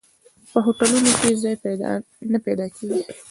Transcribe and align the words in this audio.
په 0.51 0.59
هوټلونو 0.65 1.11
کې 1.19 1.29
ځای 1.43 1.55
نه 2.33 2.37
پیدا 2.45 2.65
کېږي. 2.75 3.01